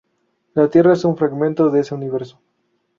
La 0.55 0.67
Tierra 0.67 0.93
es 0.93 1.05
un 1.05 1.15
fragmento 1.15 1.69
de 1.69 1.81
ese 1.81 1.93
universo... 1.93 2.39